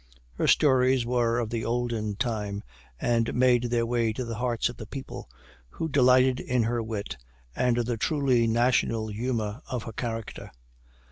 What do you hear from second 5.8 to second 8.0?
delighted in her wit and the